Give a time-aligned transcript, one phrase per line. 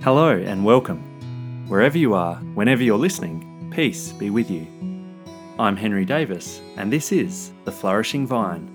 [0.00, 1.66] Hello and welcome.
[1.66, 4.64] Wherever you are, whenever you're listening, peace be with you.
[5.58, 8.70] I'm Henry Davis, and this is The Flourishing Vine.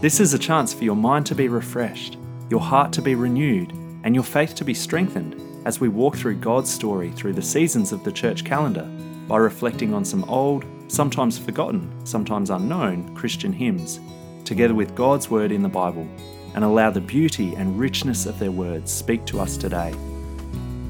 [0.00, 2.18] This is a chance for your mind to be refreshed,
[2.50, 3.70] your heart to be renewed,
[4.02, 7.92] and your faith to be strengthened as we walk through God's story through the seasons
[7.92, 8.90] of the church calendar
[9.28, 14.00] by reflecting on some old, sometimes forgotten, sometimes unknown Christian hymns,
[14.44, 16.08] together with God's Word in the Bible,
[16.56, 19.94] and allow the beauty and richness of their words speak to us today.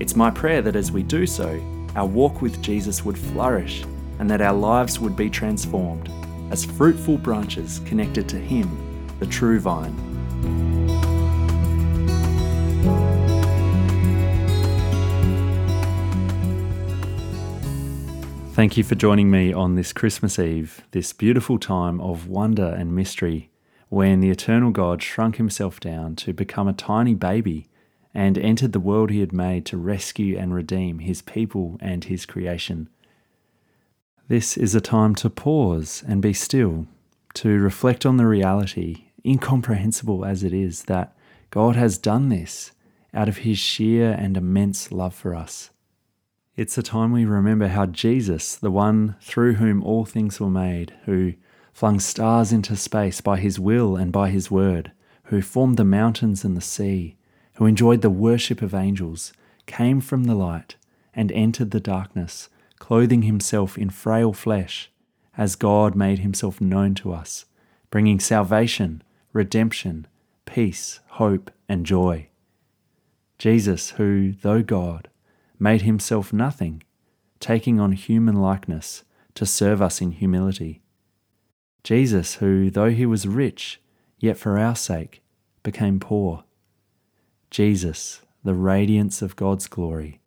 [0.01, 1.63] It's my prayer that as we do so,
[1.95, 3.85] our walk with Jesus would flourish
[4.19, 6.11] and that our lives would be transformed
[6.51, 9.95] as fruitful branches connected to Him, the true vine.
[18.55, 22.97] Thank you for joining me on this Christmas Eve, this beautiful time of wonder and
[22.97, 23.51] mystery,
[23.91, 27.70] when the eternal God shrunk himself down to become a tiny baby
[28.15, 32.27] and entered the world he had made to rescue and redeem his people and his
[32.27, 32.89] creation.
[34.29, 36.87] This is a time to pause and be still,
[37.35, 41.17] to reflect on the reality, incomprehensible as it is, that
[41.51, 42.73] God has done this
[43.13, 45.71] out of his sheer and immense love for us.
[46.57, 50.95] It's a time we remember how Jesus, the one through whom all things were made,
[51.07, 51.35] who
[51.73, 54.93] flung stars into space by his will and by his word,
[55.25, 57.17] who formed the mountains and the sea,
[57.61, 59.35] who enjoyed the worship of angels,
[59.67, 60.77] came from the light
[61.13, 64.91] and entered the darkness, clothing himself in frail flesh,
[65.37, 67.45] as God made himself known to us,
[67.91, 69.03] bringing salvation,
[69.35, 70.07] redemption,
[70.47, 72.29] peace, hope, and joy.
[73.37, 75.09] Jesus, who, though God,
[75.59, 76.83] made himself nothing,
[77.41, 80.81] taking on human likeness to serve us in humility.
[81.85, 83.83] Jesus, who, though he was rich,
[84.19, 85.21] yet for our sake
[85.63, 86.45] became poor
[87.51, 90.21] Jesus, the radiance of God's glory,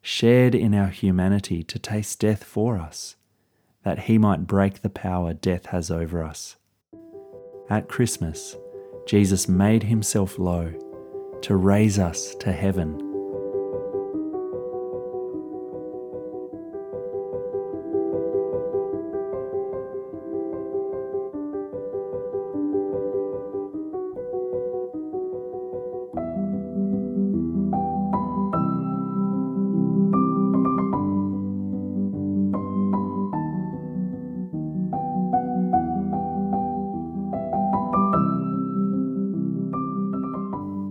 [0.00, 3.16] shared in our humanity to taste death for us,
[3.84, 6.56] that he might break the power death has over us.
[7.68, 8.56] At Christmas,
[9.06, 10.72] Jesus made himself low
[11.42, 13.09] to raise us to heaven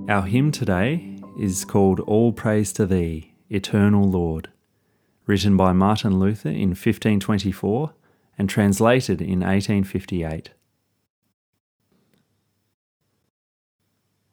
[0.09, 4.50] Our hymn today is called All Praise to Thee, Eternal Lord,
[5.28, 7.94] written by Martin Luther in 1524
[8.36, 10.50] and translated in 1858.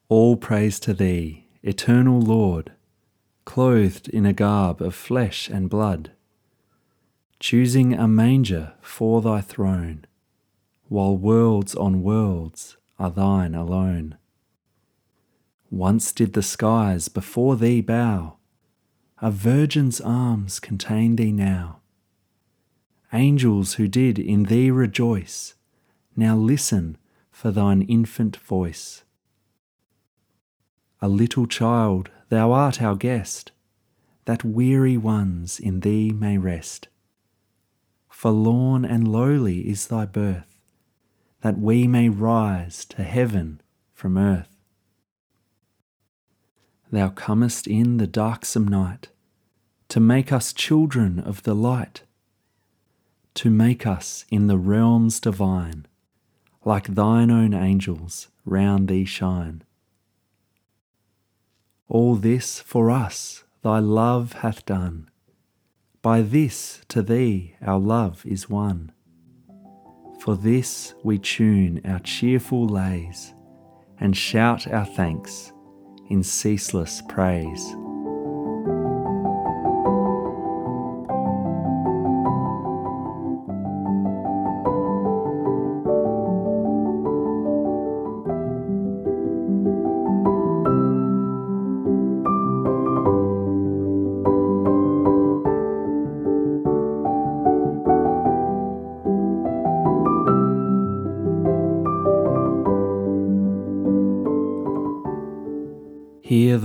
[0.09, 2.73] All praise to Thee, Eternal Lord,
[3.45, 6.13] clothed in a garb of flesh and blood,
[7.39, 10.07] choosing a manger for Thy throne,
[10.89, 14.17] while worlds on worlds are Thine alone.
[15.71, 18.37] Once did the skies before thee bow,
[19.21, 21.81] a virgin's arms contain thee now.
[23.13, 25.55] Angels who did in thee rejoice,
[26.15, 26.97] now listen
[27.31, 29.03] for thine infant voice.
[31.03, 33.53] A little child, thou art our guest,
[34.25, 36.89] that weary ones in thee may rest.
[38.09, 40.59] Forlorn and lowly is thy birth,
[41.43, 43.61] that we may rise to heaven
[43.93, 44.56] from earth.
[46.97, 49.11] Thou comest in the darksome night
[49.91, 52.05] to make us children of the light,
[53.35, 55.85] to make us in the realms divine,
[56.65, 59.63] like thine own angels round thee shine.
[61.87, 65.11] All this for us thy love hath done,
[66.01, 68.91] by this to thee our love is won.
[70.19, 73.35] For this we tune our cheerful lays
[74.01, 75.53] and shout our thanks
[76.09, 77.75] in ceaseless praise.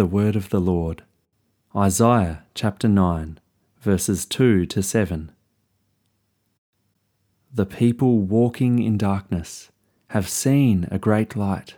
[0.01, 1.03] The word of the Lord.
[1.75, 3.39] Isaiah chapter 9,
[3.81, 5.31] verses 2 to 7.
[7.53, 9.69] The people walking in darkness
[10.07, 11.75] have seen a great light.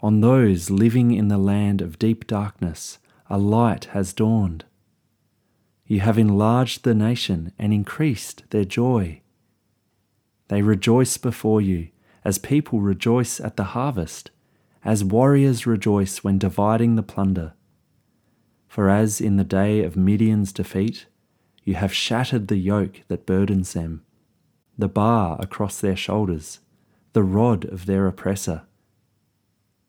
[0.00, 4.64] On those living in the land of deep darkness, a light has dawned.
[5.84, 9.20] You have enlarged the nation and increased their joy.
[10.46, 11.88] They rejoice before you
[12.24, 14.30] as people rejoice at the harvest,
[14.86, 17.52] as warriors rejoice when dividing the plunder.
[18.68, 21.06] For as in the day of Midian's defeat,
[21.64, 24.04] you have shattered the yoke that burdens them,
[24.78, 26.60] the bar across their shoulders,
[27.14, 28.62] the rod of their oppressor.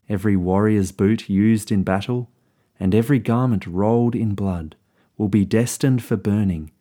[0.09, 2.31] Every warrior's boot used in battle,
[2.79, 4.75] and every garment rolled in blood,
[5.15, 6.71] will be destined for burning,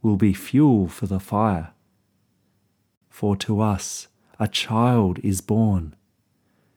[0.00, 1.74] will be fuel for the fire.
[3.10, 4.08] For to us
[4.40, 5.94] a child is born,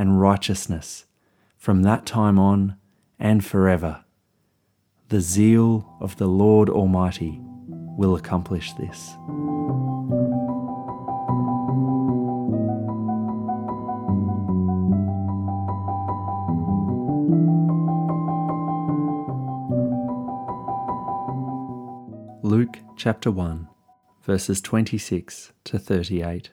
[0.00, 1.04] and righteousness
[1.58, 2.74] from that time on
[3.18, 4.02] and forever.
[5.10, 9.10] The zeal of the Lord Almighty will accomplish this.
[22.42, 23.68] Luke chapter 1,
[24.22, 26.52] verses 26 to 38.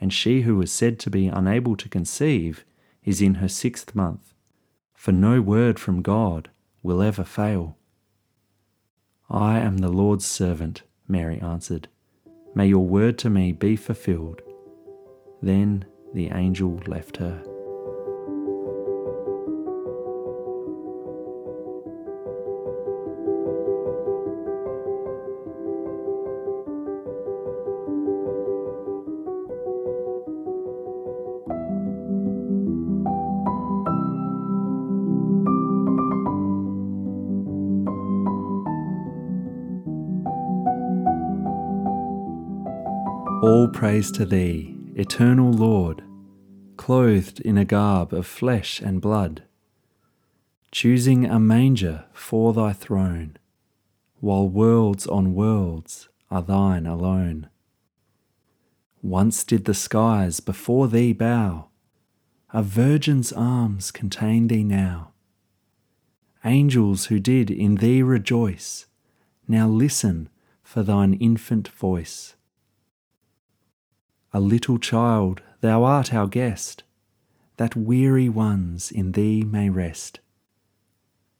[0.00, 2.64] and she who was said to be unable to conceive
[3.04, 4.34] is in her sixth month,
[4.94, 6.50] for no word from God
[6.82, 7.76] will ever fail.
[9.28, 11.88] I am the Lord's servant, Mary answered.
[12.54, 14.42] May your word to me be fulfilled.
[15.42, 17.42] Then the angel left her.
[43.42, 46.02] All praise to Thee, eternal Lord,
[46.76, 49.44] clothed in a garb of flesh and blood,
[50.70, 53.38] choosing a manger for Thy throne,
[54.20, 57.48] while worlds on worlds are Thine alone.
[59.00, 61.68] Once did the skies before Thee bow,
[62.52, 65.12] a virgin's arms contain Thee now.
[66.44, 68.84] Angels who did in Thee rejoice,
[69.48, 70.28] now listen
[70.62, 72.34] for Thine infant voice.
[74.32, 76.84] A little child, thou art our guest,
[77.56, 80.20] that weary ones in thee may rest.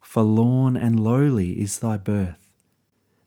[0.01, 2.51] Forlorn and lowly is thy birth,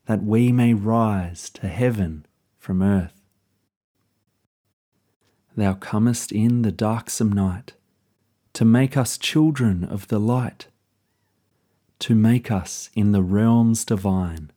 [0.06, 2.26] that we may rise to heaven
[2.60, 3.22] from earth.
[5.56, 7.74] Thou comest in the darksome night,
[8.52, 10.68] to make us children of the light,
[12.00, 14.52] to make us in the realms divine,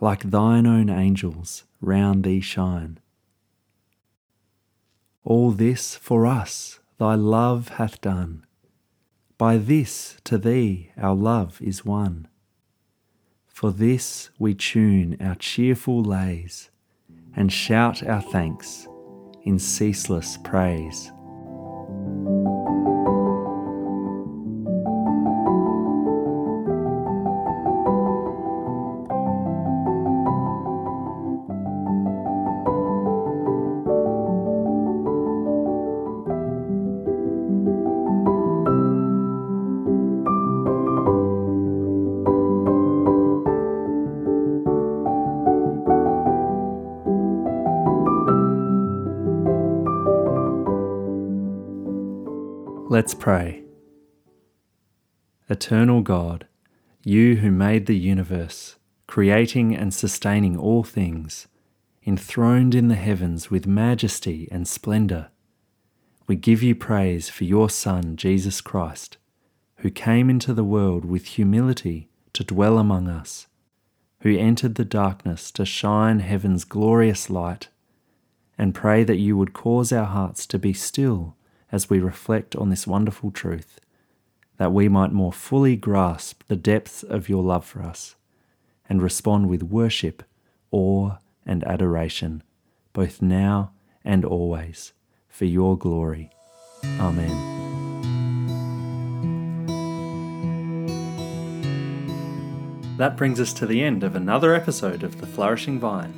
[0.00, 2.98] like thine own angels round thee shine.
[5.24, 8.44] All this for us thy love hath done.
[9.38, 12.28] By this to thee our love is won.
[13.48, 16.70] For this we tune our cheerful lays
[17.34, 18.86] and shout our thanks
[19.44, 21.10] in ceaseless praise.
[52.94, 53.64] Let's pray.
[55.50, 56.46] Eternal God,
[57.02, 58.76] you who made the universe,
[59.08, 61.48] creating and sustaining all things,
[62.06, 65.30] enthroned in the heavens with majesty and splendour,
[66.28, 69.16] we give you praise for your Son, Jesus Christ,
[69.78, 73.48] who came into the world with humility to dwell among us,
[74.20, 77.70] who entered the darkness to shine heaven's glorious light,
[78.56, 81.34] and pray that you would cause our hearts to be still
[81.74, 83.80] as we reflect on this wonderful truth,
[84.58, 88.14] that we might more fully grasp the depths of your love for us
[88.88, 90.22] and respond with worship,
[90.70, 91.10] awe,
[91.44, 92.44] and adoration,
[92.92, 93.72] both now
[94.04, 94.92] and always,
[95.28, 96.30] for your glory.
[97.00, 97.50] Amen.
[102.98, 106.14] That brings us to the end of another episode of The Flourishing Vine.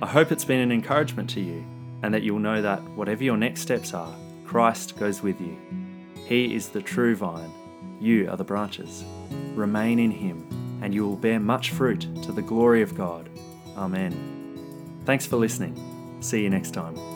[0.00, 1.64] I hope it's been an encouragement to you
[2.04, 4.14] and that you'll know that whatever your next steps are,
[4.52, 5.56] Christ goes with you.
[6.26, 7.50] He is the true vine,
[7.98, 9.02] you are the branches.
[9.54, 10.46] Remain in Him,
[10.82, 13.30] and you will bear much fruit to the glory of God.
[13.78, 15.00] Amen.
[15.06, 15.74] Thanks for listening.
[16.20, 17.11] See you next time.